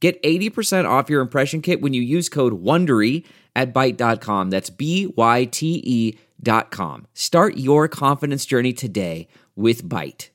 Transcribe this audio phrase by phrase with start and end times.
[0.00, 3.24] Get 80% off your impression kit when you use code WONDERY
[3.56, 4.50] at Byte.com.
[4.50, 7.06] That's B-Y-T-E dot com.
[7.14, 10.28] Start your confidence journey today with Byte.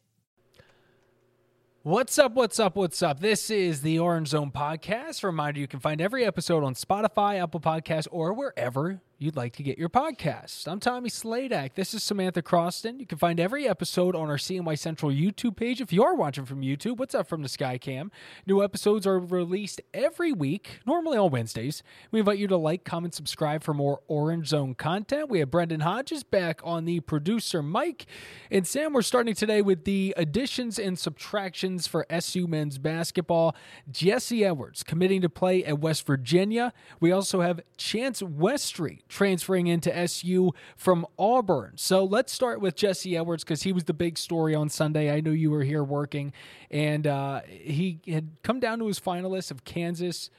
[1.83, 3.19] What's up, what's up, what's up?
[3.19, 5.21] This is the Orange Zone Podcast.
[5.21, 9.63] Reminder you can find every episode on Spotify, Apple Podcasts, or wherever you'd like to
[9.63, 10.67] get your podcast.
[10.67, 11.75] I'm Tommy Sladek.
[11.75, 12.99] This is Samantha Croston.
[12.99, 15.79] You can find every episode on our CNY Central YouTube page.
[15.79, 18.09] If you are watching from YouTube, what's up from the Skycam?
[18.45, 21.83] New episodes are released every week, normally on Wednesdays.
[22.11, 25.29] We invite you to like, comment, subscribe for more Orange Zone content.
[25.29, 28.05] We have Brendon Hodges back on the producer mic.
[28.51, 33.55] And Sam, we're starting today with the additions and subtractions for SU men's basketball.
[33.89, 36.73] Jesse Edwards committing to play at West Virginia.
[36.99, 41.73] We also have Chance Westry transferring into SU from Auburn.
[41.75, 45.13] So let's start with Jesse Edwards because he was the big story on Sunday.
[45.13, 46.33] I know you were here working,
[46.71, 50.31] and uh, he had come down to his finalists of Kansas,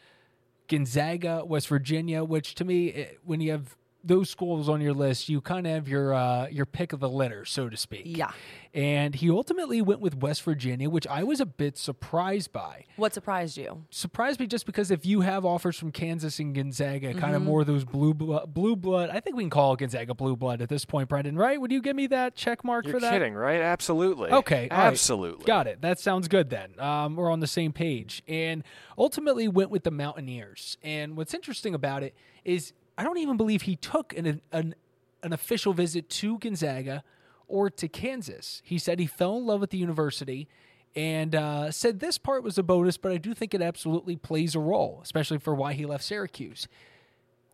[0.66, 5.40] Gonzaga, West Virginia, which to me, when you have those schools on your list, you
[5.40, 8.02] kind of have your uh, your pick of the litter, so to speak.
[8.04, 8.30] Yeah.
[8.74, 12.86] And he ultimately went with West Virginia, which I was a bit surprised by.
[12.96, 13.84] What surprised you?
[13.90, 17.34] Surprised me just because if you have offers from Kansas and Gonzaga, kind Mm-hmm.
[17.36, 19.10] of more those blue blood, blue blood.
[19.10, 21.36] I think we can call Gonzaga blue blood at this point, Brendon.
[21.36, 21.60] Right?
[21.60, 22.92] Would you give me that check mark for that?
[22.94, 23.12] You're for that?
[23.12, 23.60] kidding, right?
[23.60, 24.30] Absolutely.
[24.32, 24.86] Okay, all right.
[24.88, 25.44] Absolutely.
[25.46, 25.80] Got it.
[25.80, 26.78] That sounds good then.
[26.80, 28.22] Um, we're on the same page.
[28.26, 28.64] And
[28.98, 30.78] ultimately went with the Mountaineers.
[30.82, 34.74] And what's interesting about it is I don't even believe he took an, an,
[35.22, 37.02] an official visit to Gonzaga
[37.48, 38.62] or to Kansas.
[38.64, 40.48] He said he fell in love with the university
[40.96, 44.54] and uh, said this part was a bonus, but I do think it absolutely plays
[44.54, 46.68] a role, especially for why he left Syracuse.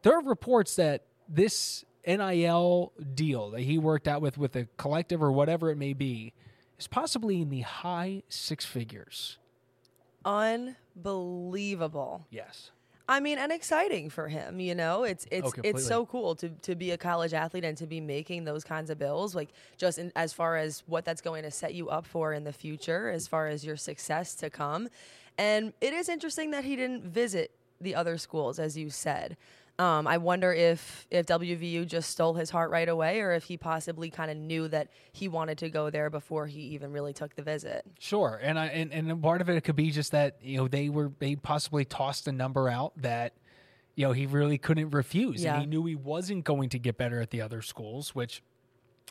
[0.02, 5.22] There are reports that this NIL deal that he worked out with with a collective
[5.22, 6.32] or whatever it may be
[6.78, 9.38] is possibly in the high six figures.
[10.24, 12.26] Unbelievable.
[12.30, 12.70] Yes.
[13.10, 14.60] I mean, and exciting for him.
[14.60, 17.76] You know, it's it's Oh, it's so cool to to be a college athlete and
[17.78, 19.34] to be making those kinds of bills.
[19.34, 22.44] Like just in, as far as what that's going to set you up for in
[22.44, 24.88] the future, as far as your success to come.
[25.36, 27.50] And it is interesting that he didn't visit
[27.80, 29.36] the other schools, as you said.
[29.80, 33.56] Um, I wonder if if WVU just stole his heart right away, or if he
[33.56, 37.34] possibly kind of knew that he wanted to go there before he even really took
[37.34, 37.86] the visit.
[37.98, 40.90] Sure, and I and, and part of it could be just that you know they
[40.90, 43.32] were they possibly tossed a number out that
[43.94, 45.54] you know he really couldn't refuse, Yeah.
[45.54, 48.14] and he knew he wasn't going to get better at the other schools.
[48.14, 48.42] Which,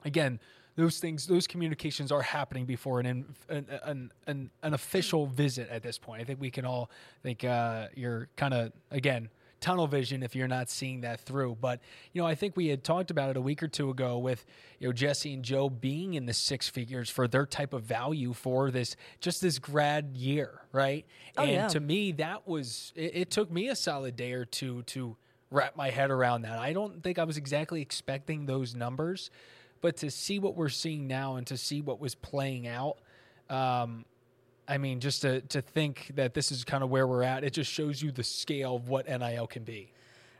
[0.06, 0.40] again,
[0.76, 3.08] those things, those communications are happening before an
[3.50, 5.68] an an, an, an official visit.
[5.70, 6.92] At this point, I think we can all
[7.24, 11.58] think uh, you're kind of again tunnel vision if you're not seeing that through.
[11.60, 11.80] But
[12.14, 14.46] you know, I think we had talked about it a week or two ago with
[14.80, 18.34] you know Jesse and Joe being in the six figures for their type of value
[18.34, 21.06] for this just this grad year, right?
[21.38, 21.68] Oh, and yeah.
[21.70, 25.16] to me, that was it, it took me a solid day or two to
[25.52, 26.60] wrap my head around that.
[26.60, 29.32] I don't think I was exactly expecting those numbers,
[29.82, 32.98] but to see what we're seeing now and to see what was playing out.
[33.50, 34.06] Um,
[34.70, 37.54] I mean, just to, to think that this is kind of where we're at, it
[37.54, 39.92] just shows you the scale of what NIL can be.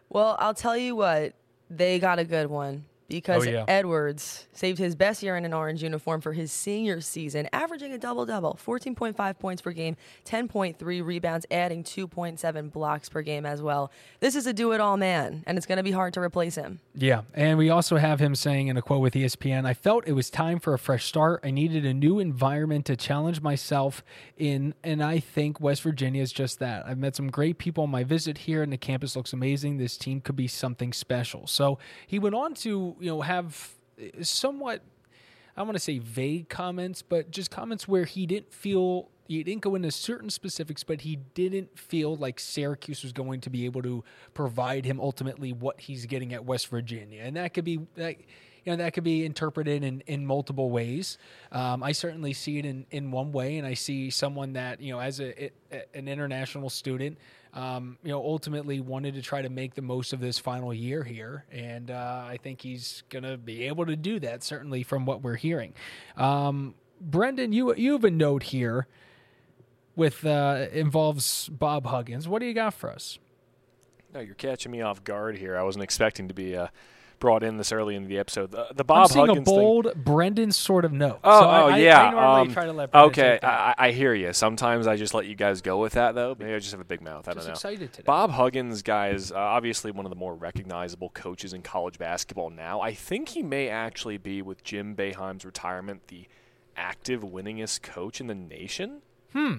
[0.08, 1.34] Well, I'll tell you what,
[1.70, 3.66] they got a good one because Oh, yeah.
[3.68, 7.98] Edwards saved his best year in an orange uniform for his senior season, averaging a
[7.98, 13.92] double double 14.5 points per game, 10.3 rebounds, adding 2.7 blocks per game as well.
[14.20, 16.56] This is a do it all man, and it's going to be hard to replace
[16.56, 16.80] him.
[16.94, 17.22] Yeah.
[17.34, 20.30] And we also have him saying in a quote with ESPN I felt it was
[20.30, 21.42] time for a fresh start.
[21.44, 24.04] I needed a new environment to challenge myself
[24.38, 24.74] in.
[24.84, 26.86] And I think West Virginia is just that.
[26.86, 29.78] I've met some great people on my visit here, and the campus looks amazing.
[29.78, 31.48] This team could be something special.
[31.48, 34.82] So he went on to, you know, have uh, somewhat
[35.60, 39.62] I want to say vague comments, but just comments where he didn't feel he didn't
[39.62, 43.84] go into certain specifics, but he didn't feel like Syracuse was going to be able
[43.84, 44.04] to
[44.34, 47.80] provide him ultimately what he's getting at West Virginia, and that could be.
[48.70, 51.18] You know that could be interpreted in, in multiple ways.
[51.52, 54.94] Um, I certainly see it in, in one way, and I see someone that you
[54.94, 57.18] know, as a, it, an international student,
[57.56, 61.04] um, you know, ultimately wanted to try to make the most of this final year
[61.04, 64.44] here, and uh, I think he's gonna be able to do that.
[64.44, 65.74] Certainly, from what we're hearing.
[66.16, 68.86] Um, Brendon, you you have a note here.
[69.96, 72.28] with uh, involves Bob Huggins.
[72.28, 73.18] What do you got for us?
[74.14, 75.58] No, you're catching me off guard here.
[75.58, 76.68] I wasn't expecting to be uh,
[77.20, 78.52] brought in this early in the episode.
[78.52, 79.60] The, the Bob I'm seeing Huggins a thing.
[79.60, 81.20] bold Brendon sort of note.
[81.24, 82.02] Oh, so oh I- yeah.
[82.08, 83.40] I, normally um, try to let Brendon okay.
[83.44, 84.34] I, I hear you.
[84.34, 86.36] Sometimes I just let you guys go with that, though.
[86.40, 87.28] Maybe I just have a big mouth.
[87.28, 87.52] I Just don't know.
[87.54, 88.06] excited today.
[88.06, 92.82] Bob Huggins, guys, uh, obviously one of the more recognizable coaches in college basketball now.
[92.82, 96.26] I think he may actually be, with Jim Boeheim's retirement, the
[96.78, 99.02] active winningest coach in the nation.
[99.34, 99.56] Hmm.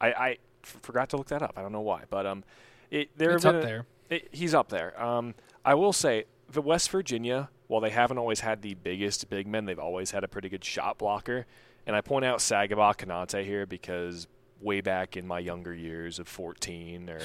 [0.00, 0.30] I, I
[0.62, 1.54] f- forgot to look that up.
[1.56, 2.44] I don't know why, but um,
[2.90, 3.86] it there It's up a- there.
[4.10, 5.00] it, he's up there.
[5.02, 9.46] Um, I will say the West Virginia, while they haven't always had the biggest big
[9.46, 11.46] men, they've always had a pretty good shot blocker.
[11.86, 14.26] And I point out Sagaba Konate here because
[14.60, 17.20] way back in my younger years of 14 or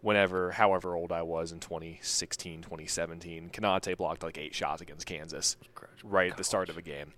[0.00, 5.56] whenever, however old I was in 2016, 2017, Kanate blocked like eight shots against Kansas
[6.02, 7.12] right at the start of a game.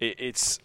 [0.00, 0.58] It, it's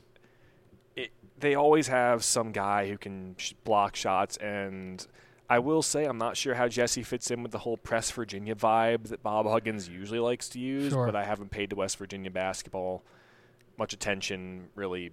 [0.96, 5.06] it, they always have some guy who can sh- block shots and
[5.50, 8.54] I will say I'm not sure how Jesse fits in with the whole press Virginia
[8.56, 11.06] vibe that Bob Huggins usually likes to use, Sure.
[11.06, 13.04] but I haven't paid to West Virginia basketball
[13.78, 15.12] much attention really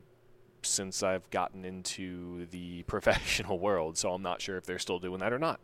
[0.63, 5.21] since I've gotten into the professional world, so I'm not sure if they're still doing
[5.21, 5.61] that or not.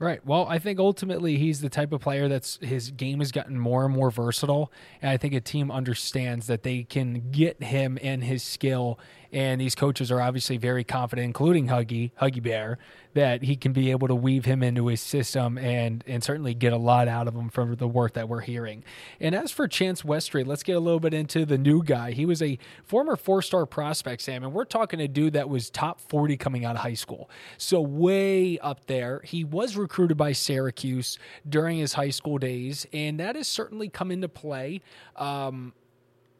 [0.00, 0.24] Right.
[0.24, 3.84] Well, I think ultimately he's the type of player that's his game has gotten more
[3.84, 8.24] and more versatile, and I think a team understands that they can get him and
[8.24, 8.98] his skill.
[9.32, 12.78] And these coaches are obviously very confident, including Huggy Huggy Bear,
[13.14, 16.72] that he can be able to weave him into his system and and certainly get
[16.72, 18.82] a lot out of him from the work that we're hearing.
[19.20, 22.10] And as for Chance Westry, let's get a little bit into the new guy.
[22.10, 26.00] He was a former four-star prospect, Sam, and we're talking a dude that was top
[26.00, 27.30] 40 coming out of high school.
[27.56, 29.20] So way up there.
[29.24, 34.10] He was recruited by Syracuse during his high school days, and that has certainly come
[34.10, 34.80] into play.
[35.16, 35.74] Um,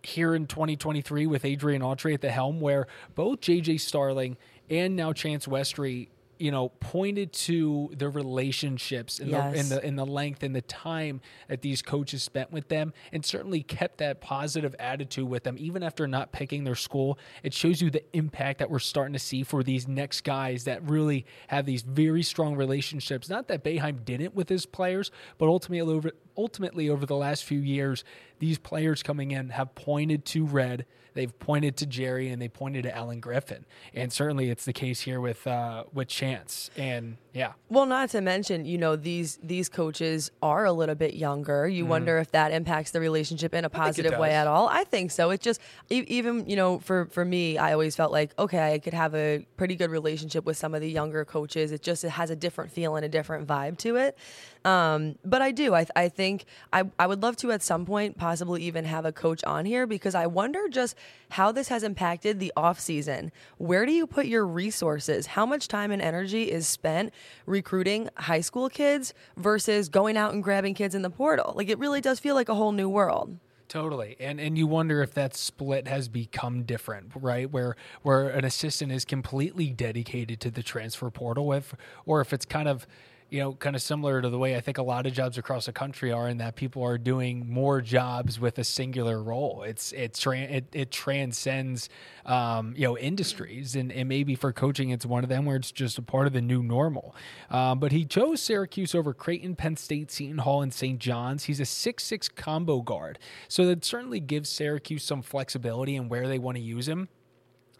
[0.02, 4.38] here in 2023 with Adrian Autry at the helm, where both JJ Starling
[4.70, 6.08] and now Chance Westry,
[6.40, 9.60] you know, pointed to the relationships and, the, Yes.
[9.60, 13.24] and the and the length and the time that these coaches spent with them, and
[13.24, 17.18] certainly kept that positive attitude with them, even after not picking their school.
[17.42, 20.82] It shows you the impact that we're starting to see for these next guys that
[20.88, 23.28] really have these very strong relationships.
[23.28, 27.60] Not that Boeheim didn't with his players, but ultimately over ultimately over the last few
[27.60, 28.02] years,
[28.38, 32.84] these players coming in have pointed to Red, they've pointed to Jerry, and they pointed
[32.84, 33.64] to Allen Griffin,
[33.94, 36.70] and certainly it's the case here with uh, with Chance.
[36.76, 41.14] And yeah, Well, not to mention, you know, these these coaches are a little bit
[41.14, 41.68] younger.
[41.68, 44.68] You wonder if that impacts the relationship in a positive way at all.
[44.68, 45.30] I think so.
[45.30, 48.94] It just even you know for for me, I always felt like okay, I could
[48.94, 51.72] have a pretty good relationship with some of the younger coaches.
[51.72, 54.16] It just it has a different feel and a different vibe to it.
[54.64, 55.74] Um, but I do.
[55.74, 59.12] I I think I I would love to at some point possibly even have a
[59.12, 60.96] coach on here because I wonder just
[61.30, 63.32] how this has impacted the off season.
[63.58, 65.26] Where do you put your resources?
[65.26, 67.12] How much time and energy is spent
[67.46, 71.52] recruiting high school kids versus going out and grabbing kids in the portal?
[71.56, 73.38] Like it really does feel like a whole new world.
[73.68, 77.48] Totally, and and you wonder if that split has become different, right?
[77.48, 82.44] Where where an assistant is completely dedicated to the transfer portal, with, or if it's
[82.44, 82.84] kind of,
[83.30, 85.66] you know, kind of similar to the way I think a lot of jobs across
[85.66, 89.62] the country are, in that people are doing more jobs with a singular role.
[89.62, 91.88] It's it tran it, it transcends,
[92.26, 95.70] um, you know, industries, and and maybe for coaching, it's one of them where it's
[95.70, 97.14] just a part of the new normal.
[97.50, 100.98] Um, but he chose Syracuse over Creighton, Penn State, Seton Hall, and St.
[100.98, 101.44] John's.
[101.44, 106.38] He's a six-six combo guard, so that certainly gives Syracuse some flexibility in where they
[106.38, 107.08] want to use him.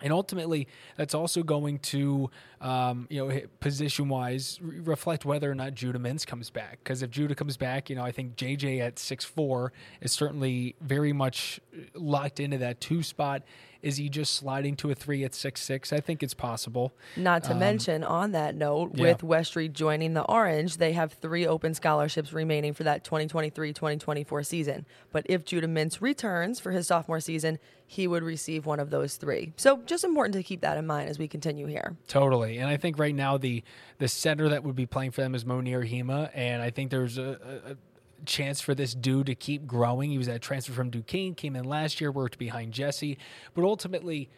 [0.03, 0.67] And ultimately,
[0.97, 2.31] that's also going to,
[2.61, 6.79] um, you know, position wise, re- reflect whether or not Judah Mintz comes back.
[6.83, 10.75] Because if Judah comes back, you know, I think JJ at six four is certainly
[10.81, 11.61] very much
[11.95, 13.43] locked into that two spot.
[13.83, 15.93] Is he just sliding to a three at six six?
[15.93, 16.93] I think it's possible.
[17.17, 19.03] Not to um, mention, on that note, yeah.
[19.03, 24.43] with Westry joining the Orange, they have three open scholarships remaining for that 2023 2024
[24.43, 24.87] season.
[25.13, 29.17] But if Judah Mintz returns for his sophomore season, he would receive one of those
[29.17, 29.53] three.
[29.57, 31.97] So just important to keep that in mind as we continue here.
[32.07, 33.65] Totally, and I think right now the
[33.99, 37.19] the center that would be playing for them is Mounir Hima, and I think there's
[37.19, 37.77] a, a
[38.25, 40.11] chance for this dude to keep growing.
[40.11, 43.19] He was at transfer from Duquesne, came in last year, worked behind Jesse,
[43.55, 44.31] but ultimately.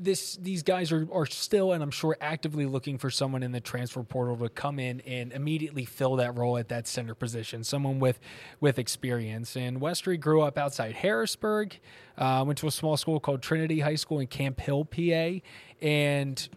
[0.00, 3.60] This these guys are, are still and I'm sure actively looking for someone in the
[3.60, 7.98] transfer portal to come in and immediately fill that role at that center position, someone
[7.98, 8.20] with
[8.60, 9.56] with experience.
[9.56, 11.80] And Westry grew up outside Harrisburg,
[12.16, 15.40] uh, went to a small school called Trinity High School in Camp Hill, PA,
[15.82, 16.48] and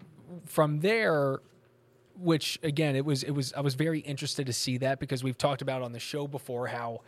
[0.45, 1.39] from there
[2.21, 5.37] which again it was it was I was very interested to see that because we've
[5.37, 7.01] talked about on the show before how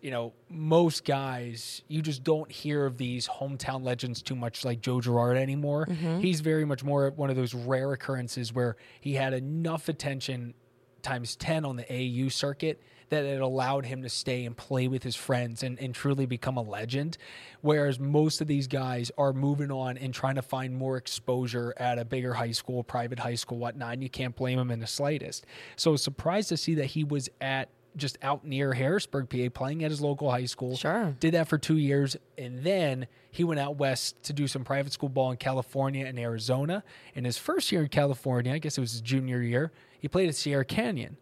[0.00, 4.80] you know, most guys, you just don't hear of these hometown legends too much like
[4.80, 5.86] Joe Girard anymore.
[5.86, 6.20] Mm-hmm.
[6.20, 10.54] He's very much more one of those rare occurrences where he had enough attention
[11.02, 12.80] times 10 on the AU circuit
[13.10, 16.56] that it allowed him to stay and play with his friends and, and truly become
[16.56, 17.18] a legend.
[17.60, 21.98] Whereas most of these guys are moving on and trying to find more exposure at
[21.98, 23.94] a bigger high school, private high school, whatnot.
[23.94, 25.44] And you can't blame him in the slightest.
[25.76, 29.48] So I was surprised to see that he was at just out near Harrisburg, PA,
[29.52, 30.76] playing at his local high school.
[30.76, 31.14] Sure.
[31.18, 32.16] Did that for two years.
[32.38, 36.18] And then he went out west to do some private school ball in California and
[36.18, 36.84] Arizona.
[37.14, 40.28] In his first year in California, I guess it was his junior year, he played
[40.28, 41.16] at Sierra Canyon,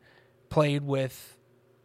[0.48, 1.36] played with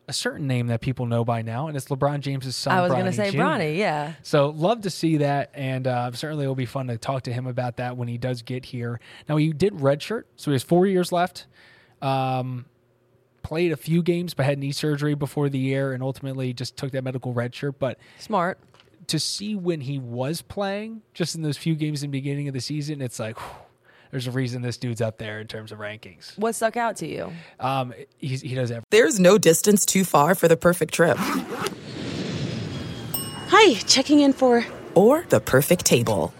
[0.07, 2.77] a certain name that people know by now, and it's LeBron James's son.
[2.77, 3.37] I was going to say Jr.
[3.37, 4.13] Bronny, yeah.
[4.21, 7.47] So love to see that, and uh, certainly it'll be fun to talk to him
[7.47, 8.99] about that when he does get here.
[9.29, 11.47] Now he did redshirt, so he has four years left.
[12.01, 12.65] Um,
[13.43, 16.91] played a few games, but had knee surgery before the year, and ultimately just took
[16.91, 17.75] that medical redshirt.
[17.79, 18.59] But Smart.
[19.07, 22.53] to see when he was playing, just in those few games in the beginning of
[22.53, 23.39] the season, it's like.
[23.39, 23.67] whew,
[24.13, 26.37] there's a reason this dude's up there in terms of rankings.
[26.37, 27.33] What stuck out to you?
[27.59, 28.85] Um, he's, he does everything.
[28.91, 31.17] There's no distance too far for the perfect trip.
[33.47, 34.63] Hi, checking in for.
[34.93, 36.31] Or the perfect table.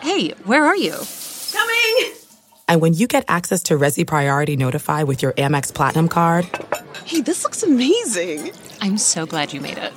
[0.00, 0.96] Hey, where are you?
[1.52, 2.14] Coming!
[2.66, 6.48] And when you get access to Resy Priority Notify with your Amex Platinum card
[7.04, 8.50] Hey, this looks amazing.
[8.80, 9.92] I'm so glad you made it.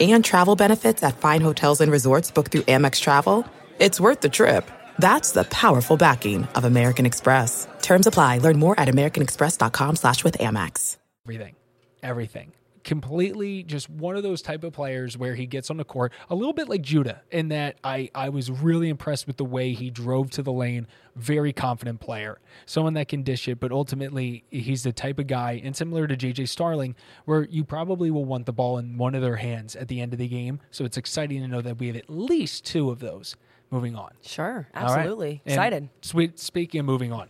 [0.00, 3.44] and travel benefits at fine hotels and resorts booked through Amex Travel,
[3.78, 4.70] it's worth the trip.
[5.00, 7.66] That's the powerful backing of American Express.
[7.80, 8.36] Terms apply.
[8.36, 10.98] Learn more at americanexpress.com slash with Amex.
[11.24, 11.54] everything,
[12.02, 12.52] everything.
[12.84, 16.34] Completely just one of those type of players where he gets on the court a
[16.34, 19.88] little bit like Judah in that I, I was really impressed with the way he
[19.88, 20.86] drove to the lane.
[21.16, 25.62] Very confident player, someone that can dish it, but ultimately he's the type of guy,
[25.64, 29.22] and similar to JJ Starling, where you probably will want the ball in one of
[29.22, 30.60] their hands at the end of the game.
[30.70, 33.34] So it's exciting to know that we have at least two of those
[33.70, 34.12] moving on.
[34.22, 35.42] Sure, absolutely.
[35.44, 35.88] And Excited.
[36.02, 36.38] Sweet.
[36.38, 37.28] Speaking of moving on,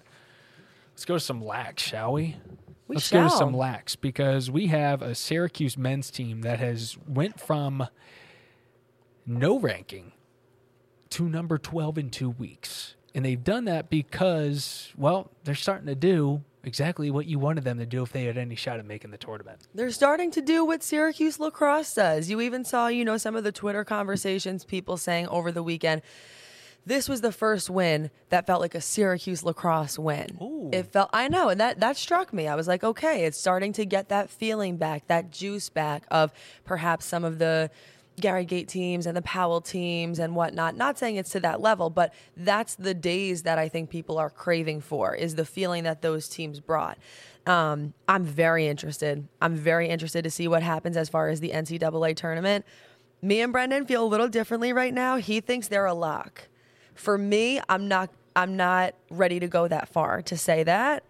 [0.92, 2.36] let's go to some lax, shall we?
[2.88, 6.98] We let's go to some lax because we have a Syracuse men's team that has
[7.06, 7.86] went from
[9.24, 10.12] no ranking
[11.10, 12.96] to number 12 in two weeks.
[13.14, 17.78] And they've done that because, well, they're starting to do exactly what you wanted them
[17.78, 19.66] to do if they had any shot at making the tournament.
[19.74, 22.28] They're starting to do what Syracuse lacrosse does.
[22.30, 26.02] You even saw, you know, some of the Twitter conversations, people saying over the weekend,
[26.86, 30.70] this was the first win that felt like a Syracuse lacrosse win.
[30.72, 32.48] It felt, I know, and that that struck me.
[32.48, 36.32] I was like, okay, it's starting to get that feeling back, that juice back of
[36.64, 37.70] perhaps some of the
[38.20, 40.76] Gary Gait teams and the Powell teams and whatnot.
[40.76, 44.30] Not saying it's to that level, but that's the days that I think people are
[44.30, 46.98] craving for is the feeling that those teams brought.
[47.46, 49.26] Um, I'm very interested.
[49.40, 52.64] I'm very interested to see what happens as far as the NCAA tournament.
[53.22, 55.16] Me and Brendon feel a little differently right now.
[55.16, 56.48] He thinks they're a lock.
[56.94, 58.10] For me, I'm not.
[58.36, 61.02] I'm not ready to go that far to say that.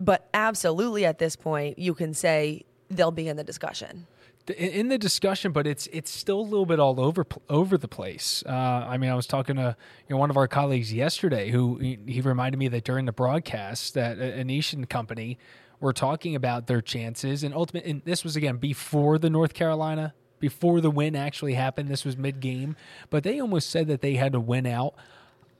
[0.00, 4.06] But absolutely, at this point, you can say they'll be in the discussion.
[4.50, 8.42] In- the discussion, but it's it's still a little bit all over over the place.
[8.46, 9.76] Uh, I mean, I was talking to
[10.08, 13.12] you know, one of our colleagues yesterday who he, he reminded me that during the
[13.12, 15.38] broadcast that a- Anish and company
[15.80, 17.84] were talking about their chances, and ultimate.
[17.84, 21.88] And this was again before the North Carolina, before the win actually happened.
[21.88, 22.76] This was mid game,
[23.10, 24.94] but they almost said that they had to win out.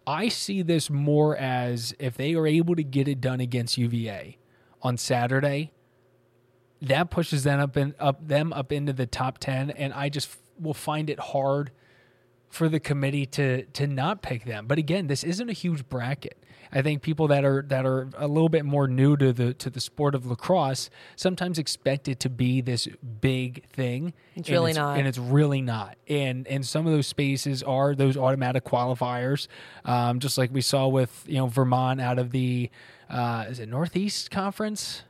[0.07, 4.39] I see this more as if they are able to get it done against UVA
[4.81, 5.73] on Saturday
[6.83, 10.29] that pushes them up in up them up into the top 10 and I just
[10.29, 11.71] f- will find it hard
[12.49, 14.67] for the committee to to not pick them.
[14.67, 16.43] But again, this isn't a huge bracket.
[16.73, 19.71] I think people that are that are a little bit more new to the to
[19.71, 22.89] the sport of lacrosse sometimes expect it to be this
[23.21, 24.15] big thing.
[24.35, 24.99] It's and really not.
[24.99, 25.97] and it's really not.
[26.09, 29.49] And and some of those spaces are those automatic qualifiers,
[29.85, 32.71] um, just like we saw with you know Vermont out of the
[33.09, 35.03] uh, is it Northeast Conference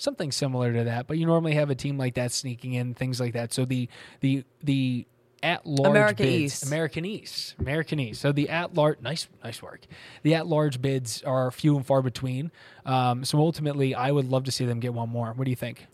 [0.00, 1.06] something similar to that.
[1.06, 3.52] But you normally have a team like that sneaking in things like that.
[3.52, 3.88] So the
[4.20, 5.06] the the
[5.42, 6.66] at large America bids, East.
[6.66, 8.20] American East, American East.
[8.20, 9.80] So the at large, nice nice work.
[10.22, 12.50] The at large bids are few and far between.
[12.84, 15.32] Um, so ultimately, I would love to see them get one more.
[15.32, 15.86] What do you think?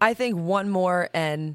[0.00, 1.54] I think one more and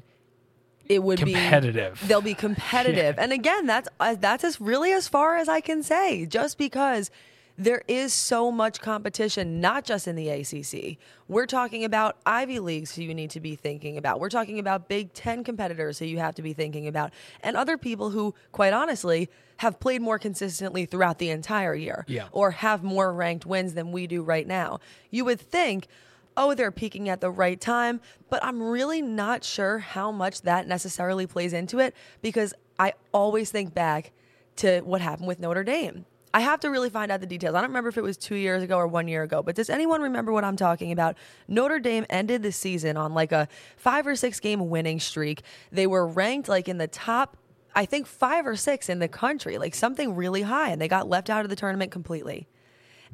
[0.88, 2.00] it would be Competitive.
[2.00, 3.16] be they'll be competitive.
[3.18, 7.10] And again, that's uh, that's as really as far as I can say just because
[7.58, 10.96] there is so much competition not just in the ACC.
[11.26, 14.20] We're talking about Ivy Leagues who you need to be thinking about.
[14.20, 17.12] We're talking about Big 10 competitors who you have to be thinking about
[17.42, 22.28] and other people who quite honestly have played more consistently throughout the entire year Yeah.
[22.30, 24.78] or have more ranked wins than we do right now.
[25.10, 25.88] You would think
[26.40, 28.00] oh, they're peaking at the right time.
[28.30, 33.50] But I'm really not sure how much that necessarily plays into it because I always
[33.50, 34.12] think back
[34.56, 36.06] to what happened with Notre Dame.
[36.34, 37.54] I have to really find out the details.
[37.54, 39.70] I don't remember if it was two years ago or one year ago, but does
[39.70, 41.16] anyone remember what I'm talking about?
[41.48, 45.42] Notre Dame ended the season on like a five or six game winning streak.
[45.72, 47.36] They were ranked like in the top,
[47.74, 51.08] I think five or six in the country, like something really high, and they got
[51.08, 52.48] left out of the tournament completely.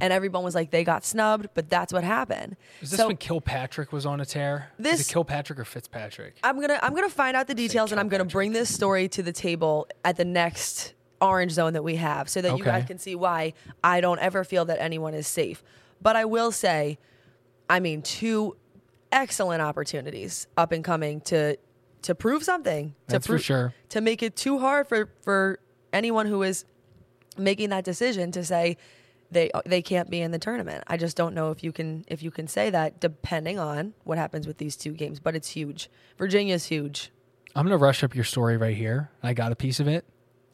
[0.01, 2.57] And everyone was like, they got snubbed, but that's what happened.
[2.83, 4.71] Is this So- when Kilpatrick was on a tear?
[4.77, 6.35] This Is it Kilpatrick or Fitzpatrick?
[6.43, 9.23] I'm gonna I'm gonna find out the details and I'm gonna bring this story to
[9.23, 12.99] the table at the next orange zone that we have so that you guys can
[12.99, 15.63] see why I don't ever feel that anyone is safe.
[16.03, 16.99] But I will say,
[17.69, 18.57] I mean, two
[19.13, 21.57] excellent opportunities up and coming to
[22.03, 22.95] to prove something.
[23.07, 23.75] That's to for sure.
[23.91, 25.59] To make it too hard for for
[25.93, 26.65] anyone who is
[27.39, 28.77] making that decision to say
[29.31, 30.85] they they can't be in the tournament.
[30.87, 34.19] I just don't know if you can if you can say that depending on what
[34.19, 35.91] happens with these two games, but it's huge.
[36.19, 37.11] Virginia's huge.
[37.57, 39.11] I'm going to rush up your story right here.
[39.23, 40.05] I got a piece of it.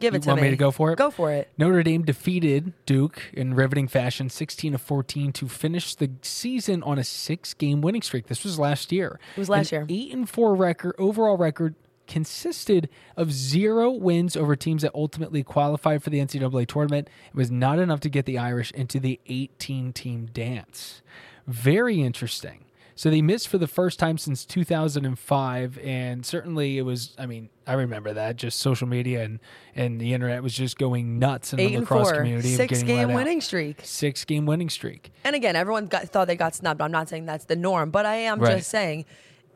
[0.01, 0.49] Give You it to want me.
[0.49, 0.97] me to go for it?
[0.97, 1.51] Go for it.
[1.59, 6.99] Notre Dame defeated Duke in riveting fashion, 16 to 14, to finish the season on
[6.99, 8.27] a six-game winning streak.
[8.27, 9.21] This was last year.
[9.37, 9.87] It was last An year.
[9.89, 11.75] Eight and four record overall record
[12.07, 17.09] consisted of zero wins over teams that ultimately qualified for the NCAA tournament.
[17.29, 21.03] It was not enough to get the Irish into the 18-team dance.
[21.47, 22.65] Very interesting.
[23.01, 27.15] So they missed for the first time since 2005, and certainly it was.
[27.19, 28.37] I mean, I remember that.
[28.37, 29.41] Just social media and
[29.75, 32.55] and the internet was just going nuts in Eight the lacrosse four, community.
[32.55, 33.81] six game winning streak.
[33.85, 35.13] Six game winning streak.
[35.25, 36.83] And again, everyone got, thought they got snubbed.
[36.83, 38.59] I'm not saying that's the norm, but I am Right.
[38.59, 39.07] just saying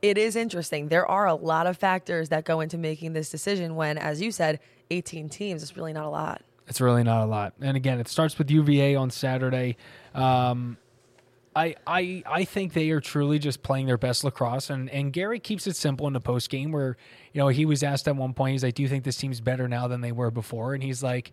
[0.00, 0.88] it is interesting.
[0.88, 3.76] There are a lot of factors that go into making this decision.
[3.76, 4.58] When, as you said,
[4.90, 6.40] 18 teams is really not a lot.
[6.66, 7.52] It's really not a lot.
[7.60, 9.76] And again, it starts with UVA on Saturday.
[10.14, 10.78] Um,
[11.56, 15.38] I, I I think they are truly just playing their best lacrosse, and, and Gary
[15.38, 16.72] keeps it simple in the post game.
[16.72, 16.96] Where
[17.32, 19.40] you know he was asked at one point, he's like, "Do you think this team's
[19.40, 21.32] better now than they were before?" And he's like,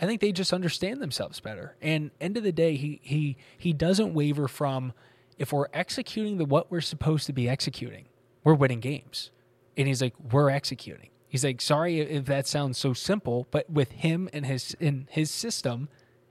[0.00, 3.72] "I think they just understand themselves better." And end of the day, he he he
[3.72, 4.92] doesn't waver from
[5.38, 8.06] if we're executing the what we're supposed to be executing,
[8.42, 9.30] we're winning games.
[9.76, 13.92] And he's like, "We're executing." He's like, "Sorry if that sounds so simple, but with
[13.92, 15.88] him and his in his system,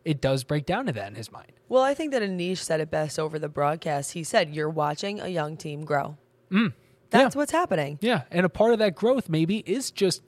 [0.10, 2.80] it does break down to that in his mind." Well, I think that Anish said
[2.80, 4.14] it best over the broadcast.
[4.14, 6.18] He said, You're watching a young team grow.
[6.52, 6.74] Mm.
[7.12, 8.00] That's what's happening.
[8.02, 10.22] Yeah, and a part of that growth maybe is just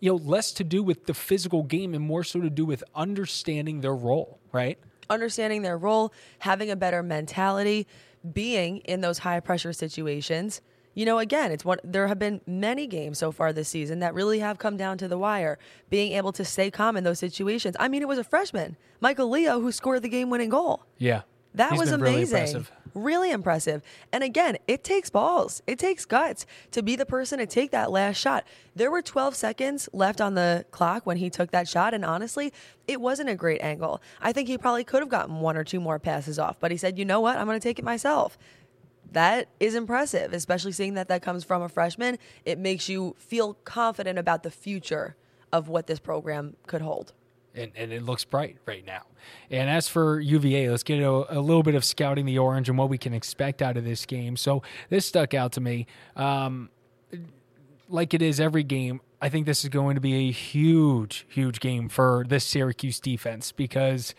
[0.00, 2.84] you know less to do with the physical game and more so to do with
[2.94, 4.78] understanding their role, right?
[5.12, 7.86] understanding their role, having a better mentality,
[8.32, 10.60] being in those high pressure situations.
[10.94, 14.12] You know, again, it's one there have been many games so far this season that
[14.14, 15.58] really have come down to the wire.
[15.90, 17.76] Being able to stay calm in those situations.
[17.80, 20.84] I mean, it was a freshman, Michael Leo, who scored the game winning goal.
[20.98, 21.22] Yeah,
[21.54, 22.36] That He's was been really amazing.
[22.38, 22.72] impressive.
[22.94, 23.80] Really impressive.
[24.12, 25.62] And again, it takes balls.
[25.66, 28.44] It takes guts to be the person to take that last shot.
[28.76, 31.94] There were 12 seconds left on the clock when he took that shot.
[31.94, 32.52] And honestly,
[32.86, 34.02] it wasn't a great angle.
[34.20, 36.76] I think he probably could have gotten one or two more passes off, but he
[36.76, 37.38] said, you know what?
[37.38, 38.36] I'm going to take it myself.
[39.12, 42.18] That is impressive, especially seeing that that comes from a freshman.
[42.44, 45.16] It makes you feel confident about the future
[45.52, 47.12] of what this program could hold.
[47.54, 49.02] and, and it looks bright right now.
[49.50, 52.78] And as for UVA, let's get a, a little bit of scouting the orange and
[52.78, 54.36] what we can expect out of this game.
[54.36, 55.86] So this stuck out to me.
[56.16, 56.70] Um,
[57.88, 61.60] like it is every game, I think this is going to be a huge, huge
[61.60, 64.14] game for this Syracuse defense because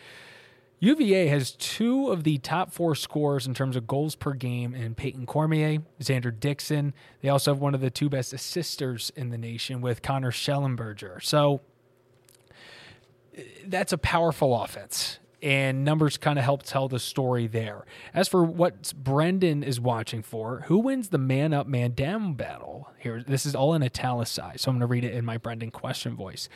[0.83, 4.95] UVA has two of the top four scorers in terms of goals per game in
[4.95, 6.93] Peyton Cormier, Xander Dickson.
[7.21, 11.23] They also have one of the two best assisters in the nation with Connor Shellenberger.
[11.23, 11.61] So
[13.33, 15.19] eh, that's a powerful offense.
[15.43, 17.83] And numbers kind of help tell the story there.
[18.13, 22.89] As for what Brendon is watching for, who wins the man up, man down battle?
[22.97, 25.69] Here, this is all in italicized, so I'm going to read it in my Brendon
[25.69, 26.47] question voice.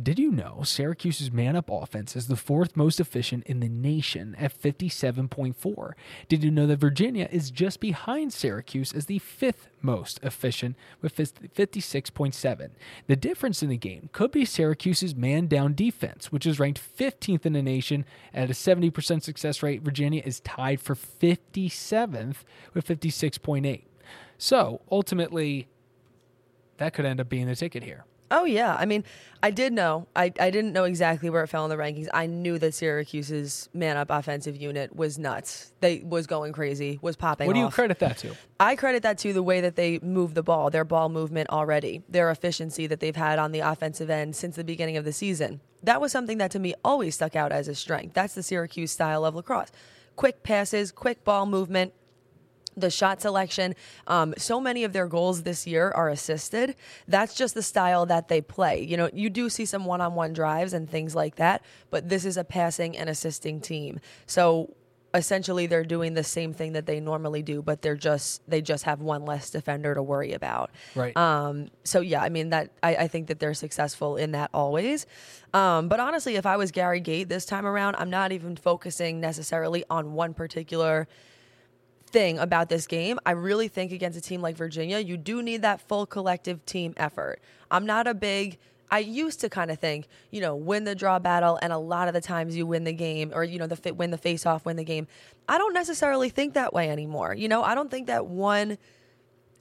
[0.00, 4.34] Did you know Syracuse's man up offense is the fourth most efficient in the nation
[4.38, 5.92] at 57.4?
[6.28, 11.14] Did you know that Virginia is just behind Syracuse as the fifth most efficient with
[11.14, 12.70] 56.7?
[13.06, 17.46] The difference in the game could be Syracuse's man down defense, which is ranked 15th
[17.46, 19.82] in the nation at a 70% success rate.
[19.82, 22.36] Virginia is tied for 57th
[22.72, 23.82] with 56.8.
[24.38, 25.68] So ultimately,
[26.78, 28.04] that could end up being the ticket here.
[28.34, 29.04] Oh yeah, I mean,
[29.44, 30.08] I did know.
[30.16, 32.08] I, I didn't know exactly where it fell in the rankings.
[32.12, 35.72] I knew that Syracuse's man up offensive unit was nuts.
[35.78, 37.46] They was going crazy, was popping.
[37.46, 37.74] What do you off.
[37.74, 38.34] credit that to?
[38.58, 42.02] I credit that to the way that they move the ball, their ball movement already,
[42.08, 45.60] their efficiency that they've had on the offensive end since the beginning of the season.
[45.84, 48.14] That was something that to me always stuck out as a strength.
[48.14, 49.70] That's the Syracuse style of lacrosse.
[50.16, 51.92] Quick passes, quick ball movement.
[52.76, 53.74] The shot selection.
[54.06, 56.76] Um, so many of their goals this year are assisted.
[57.08, 58.82] That's just the style that they play.
[58.82, 62.08] You know, you do see some one on one drives and things like that, but
[62.08, 64.00] this is a passing and assisting team.
[64.26, 64.74] So
[65.14, 68.84] essentially they're doing the same thing that they normally do, but they're just they just
[68.84, 70.70] have one less defender to worry about.
[70.94, 71.16] Right.
[71.16, 75.06] Um, so yeah, I mean that I, I think that they're successful in that always.
[75.54, 79.20] Um, but honestly, if I was Gary Gait this time around, I'm not even focusing
[79.20, 81.06] necessarily on one particular
[82.14, 83.18] thing about this game.
[83.26, 86.94] I really think against a team like Virginia, you do need that full collective team
[86.96, 87.40] effort.
[87.70, 88.58] I'm not a big
[88.90, 92.06] I used to kind of think, you know, win the draw battle, and a lot
[92.06, 94.46] of the times you win the game, or you know, the fit, win the face
[94.46, 95.08] off, win the game.
[95.48, 97.34] I don't necessarily think that way anymore.
[97.34, 98.78] You know, I don't think that one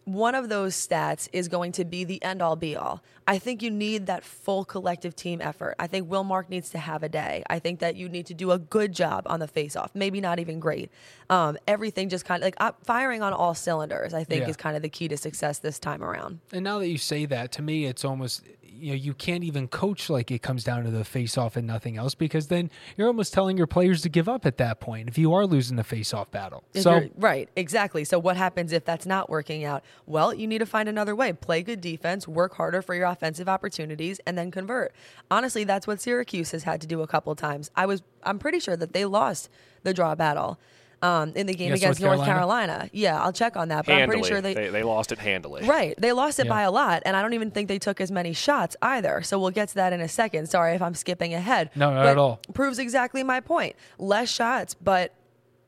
[0.06, 3.02] one of those stats is going to be the end all be all.
[3.26, 5.76] I think you need that full collective team effort.
[5.80, 7.44] I think Will Mark needs to have a day.
[7.50, 10.20] I think that you need to do a good job on the face off, maybe
[10.20, 10.92] not even great.
[11.30, 14.50] Um, everything just kind of like uh, firing on all cylinders, I think, Yeah.
[14.50, 16.40] is kind of the key to success this time around.
[16.52, 18.42] And now that you say that, to me, it's almost
[18.84, 21.66] you know you can't even coach like it comes down to the face off and
[21.66, 25.08] nothing else because then you're almost telling your players to give up at that point
[25.08, 26.64] if you are losing the face off battle.
[26.74, 28.04] If So right, exactly.
[28.04, 29.84] So what happens if that's not working out?
[30.06, 31.32] Well, you need to find another way.
[31.34, 34.94] Play good defense, work harder for your offensive opportunities, and then convert.
[35.32, 37.72] Honestly, that's what Syracuse has had to do a couple times.
[37.76, 39.50] I was, I'm pretty sure that they lost
[39.84, 40.60] the draw battle
[41.04, 42.90] um, in the game Against against North North Carolina.
[42.94, 44.04] Yeah, I'll check on that, but handily.
[44.04, 45.64] I'm pretty sure they, they they lost it handily.
[45.66, 45.94] Right.
[45.98, 46.52] They lost it Yeah.
[46.54, 49.22] by a lot, and I don't even think they took as many shots either.
[49.22, 50.48] So we'll get to that in a second.
[50.50, 51.70] Sorry if I'm skipping ahead.
[51.76, 52.40] No, not But at all.
[52.54, 53.76] Proves exactly my point.
[54.00, 55.14] Less shots, but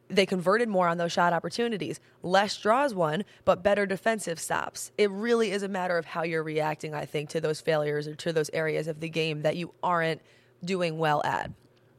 [0.08, 2.00] they converted more on those shot opportunities.
[2.22, 4.92] Less draws one, but better defensive stops.
[4.98, 8.16] It really is a matter of how you're reacting, I think, to those failures or
[8.16, 10.22] to those areas of the game that you aren't
[10.64, 11.50] doing well at.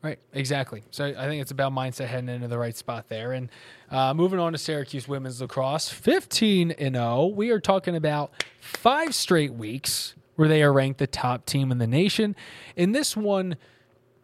[0.06, 0.84] Right, exactly.
[0.92, 3.32] So I think it's about mindset heading into the right spot there.
[3.32, 3.50] And
[3.90, 7.32] uh, moving on to Syracuse women's lacrosse, 15 and 0.
[7.34, 11.78] We are talking about five straight weeks where they are ranked the top team in
[11.78, 12.36] the nation.
[12.76, 13.56] In this one,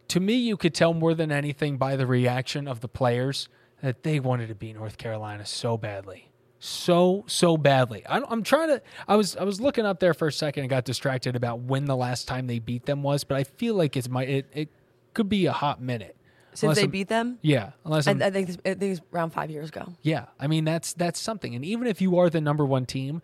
[0.07, 3.49] to me, you could tell more than anything by the reaction of the players
[3.81, 6.29] that they wanted to beat North Carolina so badly.
[6.59, 8.07] So so badly.
[8.07, 8.81] I, I'm trying to.
[9.05, 11.83] I was I was looking up there for a second and got distracted about when
[11.83, 14.69] the last time they beat them was, but I feel like it's my it, it
[15.13, 16.15] could be a hot minute
[16.53, 19.01] Since Unless they I'm- beat them, Yeah, unless I, I'm, think this, I think it's
[19.13, 19.93] around five years ago.
[20.01, 20.25] yeah.
[20.39, 21.55] I mean that's that's something.
[21.55, 23.21] And even if you are the number one team,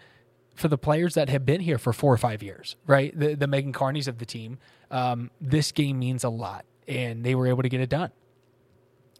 [0.55, 3.17] for the players that have been here for four or five years, right?
[3.17, 4.57] The the Megan Carneys of the team,
[4.91, 8.11] um, this game means a lot, and they were able to get it done.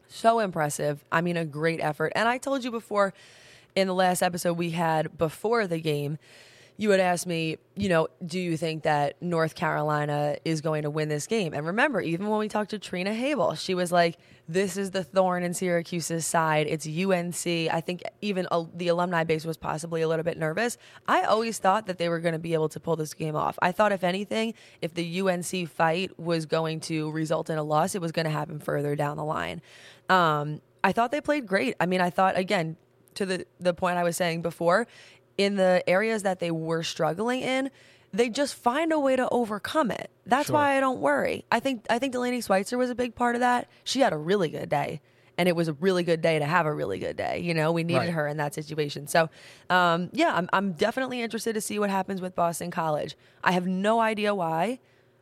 [0.08, 1.06] So impressive.
[1.12, 2.12] I mean, a great effort.
[2.16, 3.14] And I told you before
[3.76, 6.18] in the last episode we had before the game,
[6.80, 10.90] you had asked me, you know, do you think that North Carolina is going to
[10.90, 11.54] win this game?
[11.54, 15.04] And remember, even when we talked to Trina Habel, she was like, this is the
[15.04, 16.68] thorn in Syracuse's side.
[16.68, 17.46] It's UNC.
[17.46, 20.78] I think even uh, the alumni base was possibly a little bit nervous.
[21.06, 23.60] I always thought that they were going to be able to pull this game off.
[23.62, 27.94] I thought, if anything, if the UNC fight was going to result in a loss,
[27.94, 29.62] it was going to happen further down the line.
[30.08, 31.76] Um, I thought they played great.
[31.82, 32.78] I mean, I thought, again,
[33.16, 34.88] to the, the point I was saying before,
[35.40, 37.72] in the areas that they were struggling in,
[38.12, 40.10] they just find a way to overcome it.
[40.26, 40.56] That's Sure.
[40.56, 41.46] why I don't worry.
[41.52, 43.68] I think I think Delaney Sweitzer was a big part of that.
[43.84, 45.02] She had a really good day.
[45.38, 47.40] And it was a really good day to have a really good day.
[47.40, 48.10] You know, we needed Right.
[48.10, 49.08] her in that situation.
[49.08, 49.30] So,
[49.70, 53.16] um, yeah, I'm, I'm definitely interested to see what happens with Boston College.
[53.42, 54.80] I have no idea why,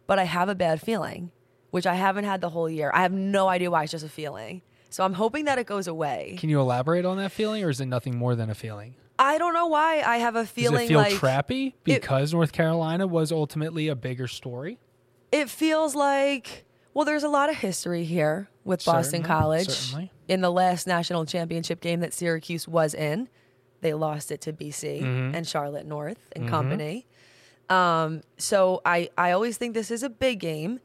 [0.08, 1.30] but I have a bad feeling,
[1.70, 2.90] which I haven't had the whole year.
[2.96, 3.84] I have no idea why.
[3.84, 4.64] It's just a feeling.
[4.90, 6.36] So I'm hoping that it goes away.
[6.40, 8.96] Can you elaborate on that feeling, or is it nothing more than a feeling?
[9.20, 12.52] I don't know why I have a feeling Does it feel like trappy because North
[12.52, 14.78] Carolina was ultimately a bigger story?
[15.32, 20.12] it feels like well there's a lot of history here with boston Certainly, college certainly.
[20.30, 23.28] in the last national championship game that syracuse was in
[23.82, 25.36] they lost it to bc Mm-hmm.
[25.36, 27.06] and charlotte north and company
[27.70, 30.80] um, so I, I always think this is a big game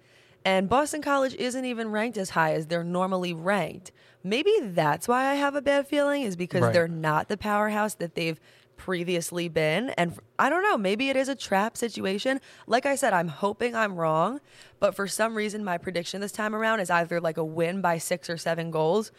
[0.44, 3.92] and boston college isn't even ranked as high as they're normally ranked
[4.24, 6.72] maybe that's why i have a bad feeling is because Right.
[6.72, 8.38] they're not the powerhouse that they've
[8.76, 13.12] previously been and i don't know maybe it is a trap situation like i said
[13.12, 14.40] i'm hoping i'm wrong
[14.80, 17.96] but for some reason my prediction this time around is either like a win by
[17.98, 19.12] six or seven goals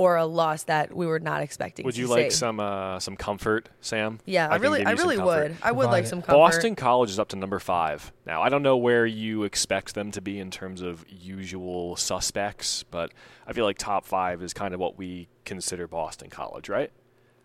[0.00, 2.38] or a loss that we were not expecting Would to you like see.
[2.38, 4.18] some uh, some comfort, Sam?
[4.24, 6.08] yeah i, can really i really would i would Provide like it.
[6.08, 8.40] some comfort Boston College is up to number five now.
[8.40, 13.12] I don't know where you expect them to be in terms of usual suspects, but
[13.46, 16.90] I feel like top five is kind of what we consider Boston College, right?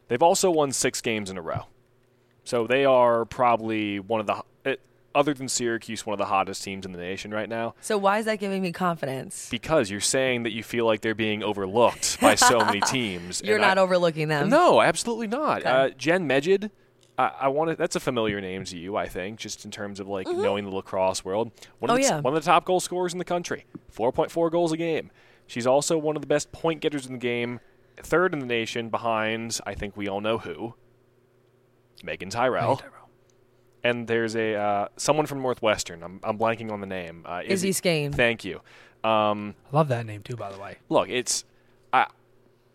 [0.07, 1.65] They've also won six games in a row,
[2.45, 4.41] so they are probably one of the.
[5.15, 7.73] Other than Syracuse, one of the hottest teams in the nation right now.
[7.81, 9.47] So why is that giving me confidence?
[9.49, 13.41] Because you're saying that you feel like they're being overlooked by so many teams.
[13.43, 14.49] You're not I- overlooking them.
[14.49, 15.61] No, absolutely not.
[15.61, 15.69] Okay.
[15.69, 16.69] Uh, Jen Medjid,
[17.17, 17.75] I, I want to.
[17.77, 20.71] That's a familiar name to you, I think, just in terms of like knowing the
[20.75, 21.51] lacrosse world.
[21.79, 22.03] One of Mm-hmm.
[22.03, 22.19] Oh, the, yeah.
[22.21, 25.11] one of the top goal scorers in the country, 4.4 goals a game.
[25.47, 27.61] She's also one of the best point getters in the game,
[27.97, 29.59] third in the nation behind.
[29.65, 30.73] I think we all know who.
[32.03, 32.81] Meaghan Tyrrell.
[33.85, 36.01] And there's a uh, someone from Northwestern.
[36.01, 37.23] I'm, I'm blanking on the name.
[37.23, 38.11] Uh, Izzy Scane.
[38.11, 38.61] Thank you.
[39.03, 40.77] Um, I love that name too, by the way.
[40.89, 41.45] look, it's
[41.93, 42.07] I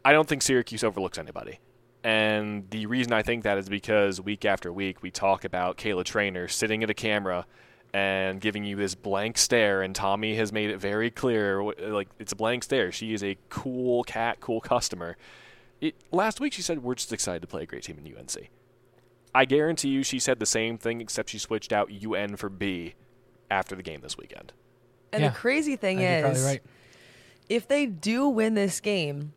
[0.04, 1.58] I don't think Syracuse overlooks anybody.
[2.04, 6.04] And the reason I think that is because week after week we talk about Kayla
[6.04, 7.44] Treanor sitting at a camera
[7.92, 12.32] and giving you this blank stare and Tommy has made it very clear like it's
[12.32, 12.92] a blank stare.
[12.92, 15.16] She is a cool cat, cool customer.
[15.80, 18.48] It, last week she said we're just excited to play a great team in UNC.
[19.34, 22.94] I guarantee you she said the same thing except she switched out UN for B
[23.50, 24.52] after the game this weekend.
[25.12, 25.30] And Yeah.
[25.30, 26.62] the crazy thing think is, right.
[27.48, 29.32] if they do win this game,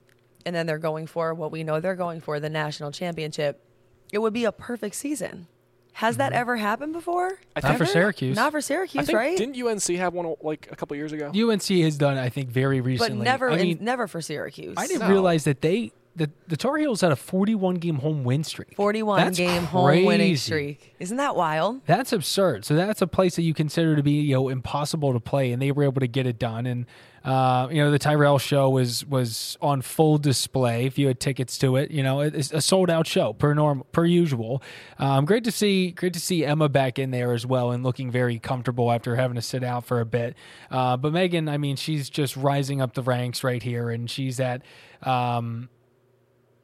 [0.46, 3.62] and then they're going for what we know they're going for, the national championship,
[4.12, 5.48] it would be a perfect season.
[5.94, 6.42] Has that mm-hmm.
[6.42, 7.38] ever happened before?
[7.56, 8.36] I Not for Syracuse.
[8.36, 9.38] Not for I Syracuse, think right?
[9.38, 11.32] didn't UNC have one like a couple years ago?
[11.36, 12.98] UNC has done, I think, very recently.
[12.98, 13.26] but recently.
[13.26, 14.74] never, I in- mean, never for Syracuse.
[14.76, 15.10] I didn't No.
[15.10, 18.76] realize that they the the Tar Heels had a 41 game home win streak.
[18.76, 20.96] 41 That's game home winning streak.
[21.00, 21.82] Isn't that wild?
[21.86, 22.66] That's absurd.
[22.66, 25.62] So that's a place that you consider to be you know impossible to play, and
[25.62, 26.68] they were able to get it done.
[26.68, 26.86] And
[27.26, 30.86] uh, you know the Tyrrell show was was on full display.
[30.86, 33.84] If you had tickets to it, you know it's a sold out show per norm
[33.92, 34.62] per usual.
[35.00, 38.12] Um, great to see great to see Emma back in there as well and looking
[38.12, 40.36] very comfortable after having to sit out for a bit.
[40.70, 44.40] Uh, but Megan, I mean, she's just rising up the ranks right here, and she's
[44.40, 44.62] at.
[45.02, 45.70] Um,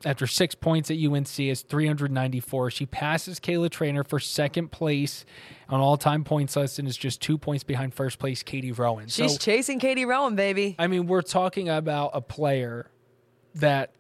[0.06, 2.72] after six points at UNC is 394.
[2.72, 5.26] She passes Kayla Treanor for second place
[5.68, 9.08] on all time points list and is just two points behind first place Katie Rowan.
[9.08, 10.76] She's so, chasing Katie Rowan, baby.
[10.80, 12.90] I mean, we're talking about a player
[13.56, 13.92] that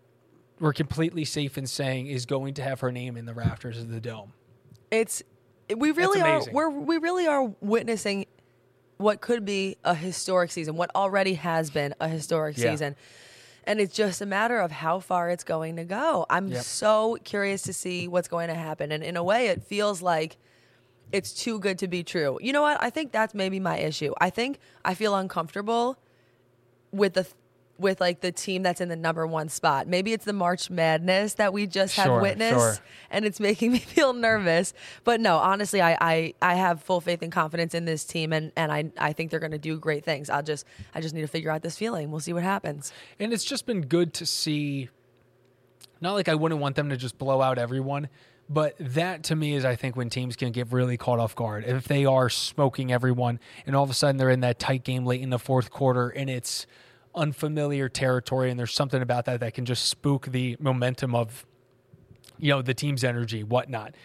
[0.59, 3.89] we're completely safe in saying is going to have her name in the rafters of
[3.89, 4.33] the dome.
[4.91, 5.21] It's
[5.75, 8.25] we really are we're we really are witnessing
[8.97, 12.71] what could be a historic season, what already has been a historic Yeah.
[12.71, 12.95] season.
[13.69, 16.25] And it's just a matter of how far it's going to go.
[16.27, 16.63] I'm Yep.
[16.63, 18.91] so curious to see what's going to happen.
[18.91, 20.37] And in a way, it feels like
[21.11, 22.39] it's too good to be true.
[22.41, 22.81] You know what?
[22.81, 24.11] I think that's maybe my issue.
[24.19, 25.99] I think I feel uncomfortable
[26.91, 27.27] with the
[27.79, 29.87] with like the team that's in the number one spot.
[29.87, 32.77] Maybe it's the March Madness that we just Sure, have witnessed, sure.
[33.09, 34.73] and it's making me feel nervous.
[35.03, 38.51] But no, honestly, I I, I have full faith and confidence in this team, and,
[38.55, 40.29] and I I think they're going to do great things.
[40.29, 42.11] I'll just I just need to figure out this feeling.
[42.11, 42.91] We'll see what happens.
[43.19, 44.89] And it's just been good to see.
[46.01, 48.07] Not like I wouldn't want them to just blow out everyone,
[48.49, 51.65] but that to me is, I think, when teams can get really caught off guard.
[51.65, 55.05] If they are smoking everyone and all of a sudden they're in that tight game
[55.05, 56.65] late in the fourth quarter and it's
[57.15, 61.45] unfamiliar territory and there's something about that that can just spook the momentum of,
[62.37, 63.95] you know, the team's energy, whatnot.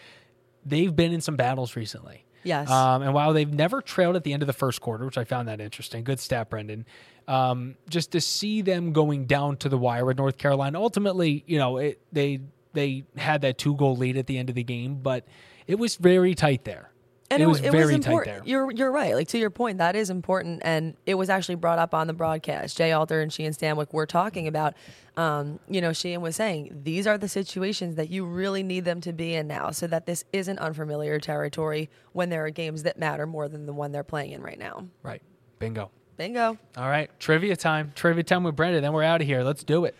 [0.65, 2.25] They've been in some battles recently.
[2.43, 2.69] Yes.
[2.69, 5.23] Um, and while they've never trailed at the end of the first quarter, which I
[5.23, 6.85] found that interesting, good stat, Brendon.
[7.27, 10.79] Um, just to see them going down to the wire with North Carolina.
[10.79, 12.41] Ultimately, you know, it, they
[12.73, 15.25] they had that two goal lead at the end of the game, but
[15.65, 16.91] it was very tight there.
[17.31, 18.35] And it, was it very was tight important.
[18.37, 18.41] there.
[18.45, 19.15] You're you're right.
[19.15, 22.13] Like to your point, that is important, and it was actually brought up on the
[22.13, 22.77] broadcast.
[22.77, 24.75] Jay Alter and Sheehan Stanwick were talking about.
[25.17, 29.01] Um, you know, Sheehan was saying these are the situations that you really need them
[29.01, 32.99] to be in now, so that this isn't unfamiliar territory when there are games that
[32.99, 34.85] matter more than the one they're playing in right now.
[35.01, 35.21] Right.
[35.57, 35.89] Bingo.
[36.17, 36.57] Bingo.
[36.77, 37.09] All right.
[37.19, 37.91] Trivia time.
[37.95, 38.81] Trivia time with Brenda.
[38.81, 39.41] Then we're out of here.
[39.41, 39.95] Let's do it.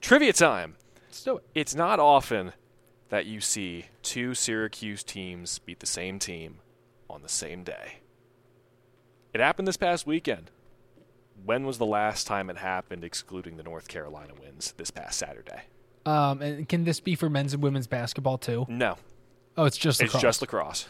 [0.00, 0.76] Trivia time.
[1.08, 1.44] Let's do it.
[1.54, 2.52] It's not often
[3.10, 6.58] that you see two Syracuse teams beat the same team
[7.08, 7.98] on the same day.
[9.34, 10.50] It happened this past weekend.
[11.44, 15.62] When was the last time it happened, excluding the North Carolina wins this past Saturday?
[16.06, 18.66] Um, and can this be for men's and women's basketball too?
[18.68, 18.96] No,
[19.56, 20.22] Oh, it's just it's lacrosse.
[20.22, 20.86] just lacrosse.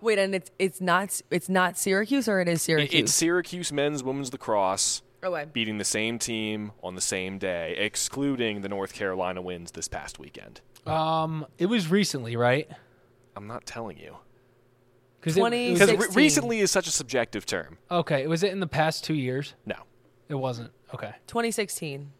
[0.00, 3.00] Wait, and it's it's not it's not Syracuse or it is It- Syracuse.
[3.02, 5.46] It's Syracuse men's, women's lacrosse okay.
[5.52, 10.18] beating the same team on the same day, excluding the North Carolina wins this past
[10.18, 10.60] weekend.
[10.86, 12.68] Um, it was recently, right?
[13.36, 14.16] I'm not telling you.
[15.20, 16.16] Because 20 Because re- 16.
[16.16, 17.78] recently is such a subjective term.
[17.90, 19.54] okay, was it in the past two years?
[19.64, 19.76] No.
[20.28, 20.72] It wasn't.
[20.92, 22.10] Okay, 2016.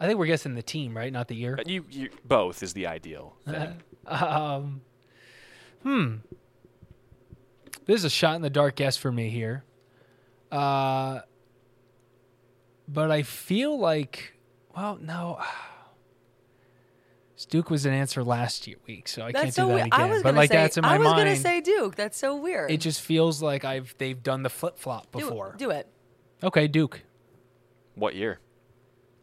[0.00, 1.12] I think we're guessing the team, right?
[1.12, 1.58] Not the year.
[1.64, 3.80] You, you both is the ideal thing.
[4.06, 4.82] Um,
[5.82, 6.16] hmm.
[7.86, 9.64] This is a shot in the dark guess for me here.
[10.52, 11.20] Uh,
[12.88, 14.34] but I feel like,
[14.76, 15.40] well, no.
[17.50, 19.86] Duke was an answer last year week, so I can't That's do that weird.
[19.88, 20.00] again.
[20.00, 20.96] I was but like say, that's in my mind.
[20.96, 21.28] I was mind.
[21.28, 21.94] gonna say Duke.
[21.94, 22.70] That's so weird.
[22.70, 25.54] it just feels like I've they've done the flip flop before.
[25.58, 25.86] do it.
[26.42, 27.02] Okay, Duke.
[27.96, 28.38] What year?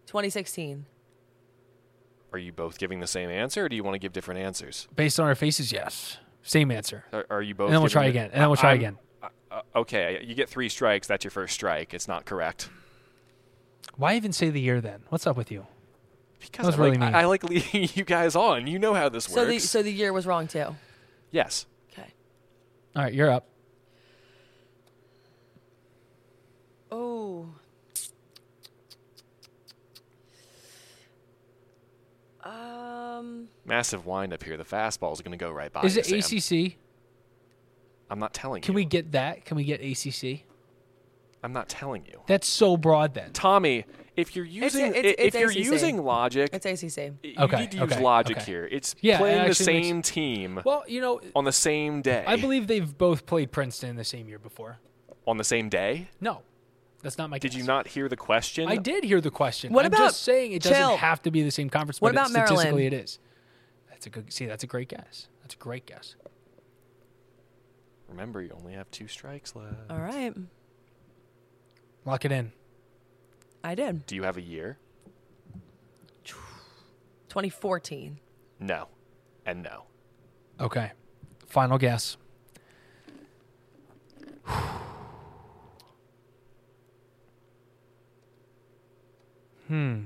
[0.05, 0.85] 2016.
[2.33, 4.87] Are you both giving the same answer, or do you want to give different answers?
[4.95, 6.17] Based on our faces, yes.
[6.43, 7.05] Same answer.
[7.11, 7.67] Are, are you both?
[7.67, 8.29] And then we'll try it- again.
[8.31, 8.97] And then we'll try I'm- again.
[9.51, 11.07] uh, okay, you get three strikes.
[11.07, 11.93] That's your first strike.
[11.93, 12.69] It's not correct.
[13.97, 15.01] Why even say the year then?
[15.09, 15.65] What's up with you?
[16.39, 17.15] Because That was I, really like, mean.
[17.15, 18.65] I, I like leading you guys on.
[18.67, 19.69] You know how this So the works.
[19.69, 20.75] so the year was wrong too.
[21.31, 21.65] yes.
[21.93, 22.11] Okay.
[22.95, 23.47] All right, you're up.
[26.91, 27.47] Oh.
[32.43, 33.47] Um.
[33.65, 34.57] Massive windup here.
[34.57, 35.81] The fastball is going to go right by.
[35.83, 36.19] Is it Sam.
[36.19, 36.77] ACC?
[38.09, 38.77] I'm not telling Can you.
[38.77, 39.45] we get that?
[39.45, 40.41] Can we get ACC?
[41.43, 42.21] I'm not telling you.
[42.27, 43.31] That's so broad then.
[43.33, 45.57] Tommy, if you're using it's- i- it's if you're ACC.
[45.73, 47.13] using logic, It's ACC.
[47.23, 48.45] you Okay, need to use okay, logic okay.
[48.45, 48.69] here.
[48.71, 52.01] It's Yeah, it playing the actually makes- same team Well, you know, on the same
[52.03, 52.23] day.
[52.27, 54.79] I believe they've both played Princeton the same year before.
[55.27, 56.09] on the same day.
[56.19, 56.41] No,
[57.03, 57.57] that's not my Did guess.
[57.59, 58.67] you not hear the question?
[58.67, 59.71] I did hear the question.
[59.73, 62.19] What I'm about- just saying it doesn't have to be the same conference, What but
[62.21, 62.93] about it, statistically Maryland?
[62.93, 63.19] it is.
[63.89, 64.31] That's a good.
[64.33, 65.27] See, that's a great guess.
[65.41, 66.15] That's a great guess.
[68.07, 69.89] Remember, you only have two strikes left.
[69.89, 70.33] All right.
[72.05, 72.51] Lock it in.
[73.63, 74.05] I did.
[74.07, 74.77] Do you have a year?
[77.29, 78.19] 2014.
[78.59, 78.87] No,
[79.45, 79.83] and no.
[80.59, 80.91] Okay.
[81.47, 82.17] Final guess.
[89.67, 90.01] hmm.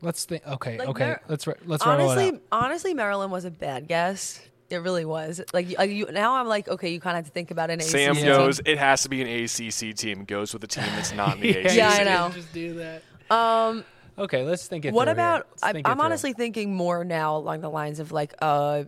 [0.00, 0.44] Let's think.
[0.46, 0.78] Okay.
[0.78, 1.06] Like, okay.
[1.06, 2.40] Mar- let's ri- let's roll it honestly, out.
[2.50, 4.40] honestly, Maryland was a bad guess.
[4.72, 5.40] It really was.
[5.52, 7.70] Like, you- like you, now, I'm like, okay, you kind of have to think about
[7.70, 8.24] an Sam ACC.
[8.24, 8.60] goes.
[8.64, 10.24] It has to be an ACC team.
[10.24, 11.74] Goes with a team that's not in the ACC.
[11.76, 12.30] Yeah, I know.
[12.34, 13.02] Just do that.
[13.30, 13.84] Um,
[14.18, 14.44] Okay.
[14.44, 14.92] Let's think it.
[14.92, 15.46] what about?
[15.46, 15.54] Here.
[15.62, 16.04] I, think I'm through.
[16.04, 18.84] honestly thinking more now along the lines of like, uh,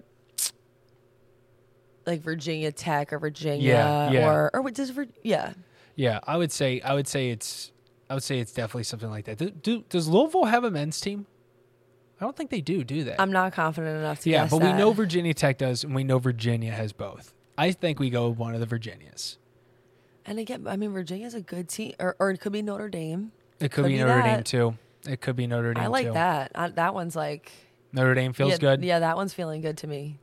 [2.07, 4.29] like Virginia Tech or Virginia Yeah, yeah.
[4.31, 4.93] or or what does
[5.23, 5.55] yeah.
[5.97, 6.81] Yeah, I would say.
[6.81, 7.73] I would say it's.
[8.11, 9.39] I would say it's definitely something like that.
[9.39, 11.27] Do, do, does Louisville have a men's team?
[12.25, 12.85] I don't think they do.
[12.85, 13.21] Do that.
[13.21, 14.73] I'm not confident enough to yeah, guess but that.
[14.73, 17.35] we know Virginia Tech does, and we know Virginia has both.
[17.59, 19.37] I think we go with one of the Virginias.
[20.25, 23.33] And again, I mean, Virginia's a good team, or or it could be Notre Dame.
[23.61, 24.75] It could, Could be be Notre Dame too.
[25.07, 26.13] It could be Notre Dame I like too.
[26.15, 26.53] that.
[26.55, 27.53] I, that one's like
[27.93, 28.83] Notre Dame feels yeah, good.
[28.83, 30.19] Yeah, that one's feeling good to me.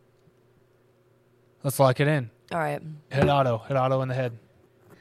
[1.63, 2.31] Let's lock it in.
[2.51, 2.81] All right.
[3.11, 3.59] Hit auto.
[3.59, 4.39] Hit auto in the head.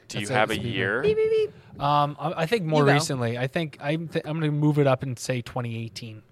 [0.08, 0.34] Do you That's it.
[0.34, 1.00] have a It's a year?
[1.00, 1.82] Beep, beep, beep.
[1.82, 3.38] Um, I, I think more recently.
[3.38, 4.06] I think I'm.
[4.06, 6.24] Th- I'm going to move it up and say 2018.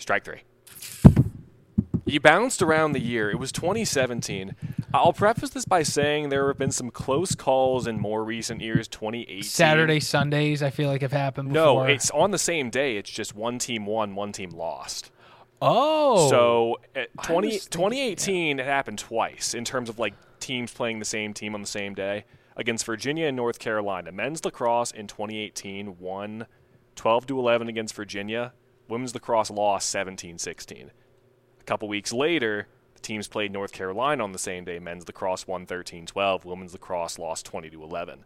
[0.00, 0.40] Strike three.
[2.06, 3.30] You bounced around the year.
[3.30, 4.56] It was 2017.
[4.92, 8.88] I'll preface this by saying there have been some close calls in more recent years.
[8.88, 9.44] 2018.
[9.44, 10.60] Saturday, Sundays.
[10.62, 11.52] I feel like have happened.
[11.52, 12.96] No, it's on the same day.
[12.96, 15.12] It's just one team won, one team lost.
[15.62, 16.28] oh.
[16.28, 21.04] So at 20, thinking- 2018, it happened twice in terms of like teams playing the
[21.04, 22.24] same team on the same day
[22.56, 24.10] against Virginia and North Carolina.
[24.10, 26.46] Men's lacrosse in 2018 won
[26.96, 28.52] 12 to 11 against Virginia.
[28.90, 30.90] Women's lacrosse lost 17 16.
[31.60, 34.78] A couple weeks later, the teams played North Carolina on the same day.
[34.78, 36.44] Men's lacrosse won 13 12.
[36.44, 38.24] Women's lacrosse lost 20 11.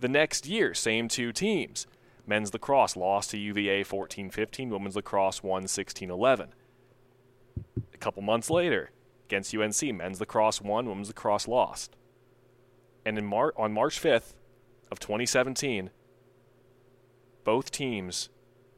[0.00, 1.86] The next year, same two teams.
[2.26, 4.70] Men's lacrosse lost to UVA 14 15.
[4.70, 6.52] Women's lacrosse won 16 11.
[7.94, 8.90] A couple months later,
[9.26, 11.96] against UNC, men's lacrosse won, women's lacrosse lost.
[13.06, 14.34] And in Mar- on March 5th
[14.90, 15.90] of 2017,
[17.44, 18.28] both teams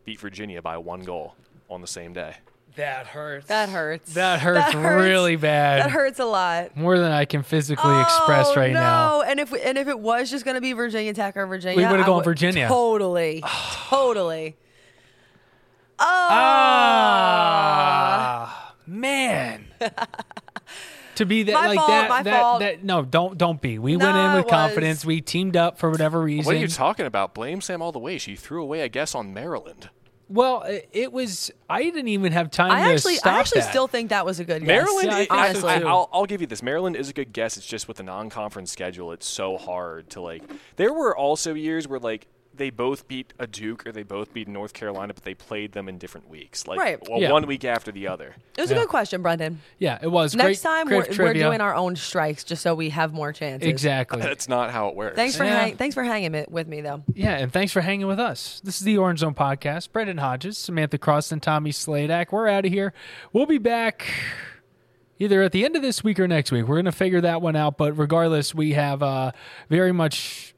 [0.05, 1.35] beat Virginia by one goal
[1.71, 2.37] on the same day.
[2.77, 3.47] that hurts.
[3.47, 4.15] That hurts.
[4.15, 4.77] That hurts, hurts.
[5.05, 5.81] really bad.
[5.85, 6.77] That hurts a lot.
[6.77, 8.81] More than I can physically express Oh, right no.
[8.81, 9.23] now.
[9.23, 11.87] And if and if it was just going to be Virginia Tech or Virginia, We
[11.91, 12.67] would've gone would- Virginia.
[12.69, 13.43] Totally,
[13.89, 14.57] totally.
[16.01, 16.29] Oh,
[17.47, 19.67] Ah, man.
[21.15, 22.61] to be that My like fault, that, my that, fault.
[22.61, 25.89] that no don't don't be we No, went in with confidence we teamed up for
[25.91, 27.35] whatever reason What are you talking about?
[27.35, 28.19] Blame Sam all the way.
[28.19, 29.91] She threw away a guess on Maryland.
[30.29, 33.61] Well it, it was i didn't even have time I to actually, stop I actually
[33.63, 33.71] that.
[33.71, 34.67] still think that was a good guess.
[34.67, 36.63] Maryland, Yeah, I it- think I, I'll, I'll give you this.
[36.63, 37.57] Maryland is a good guess.
[37.57, 40.43] It's just with the non-conference schedule, it's so hard to like.
[40.77, 44.47] There were also years where like they both beat a Duke or they both beat
[44.49, 46.99] North Carolina, but they played them in different weeks, like Right.
[47.09, 47.33] well, Yeah.
[47.33, 48.35] one week after the other.
[48.57, 48.77] It was Yeah.
[48.77, 49.61] a good question, Brendon.
[49.79, 52.75] yeah it was Next great, time great we're, we're doing our own strikes just so
[52.75, 53.69] we have more chances.
[53.69, 55.17] exactly That's not how it works.
[55.17, 55.57] Thanks for Yeah.
[55.61, 57.03] hang, thanks for hanging it with me though.
[57.15, 60.57] yeah and thanks for hanging with us this is the orange zone podcast Brendon hodges
[60.59, 62.93] samantha Croston and tommy Sladek we're out of here
[63.33, 64.07] we'll be back
[65.19, 67.41] either at the end of this week or next week we're going to figure that
[67.43, 69.31] one out but regardless we have uh
[69.69, 70.54] very much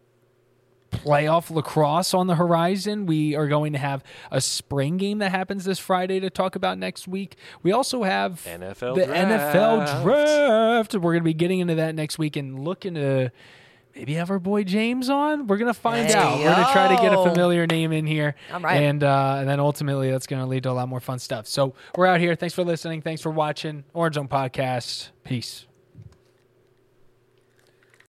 [1.04, 3.06] playoff lacrosse on the horizon.
[3.06, 6.78] We are going to have a spring game that happens this Friday to talk about
[6.78, 7.36] next week.
[7.62, 9.92] We also have NFL the draft.
[9.92, 10.94] NFL draft.
[10.94, 13.30] We're going to be getting into that next week and looking to
[13.94, 15.46] maybe have our boy James on.
[15.46, 16.38] We're gonna find Hey, out.
[16.38, 18.82] We're gonna try to get a familiar name in here, I'm right.
[18.82, 21.46] and uh, and then ultimately that's gonna lead to a lot more fun stuff.
[21.46, 22.34] So we're out here.
[22.34, 23.00] Thanks for listening.
[23.00, 25.08] Thanks for watching Orange Zone Podcast.
[25.24, 25.66] Peace.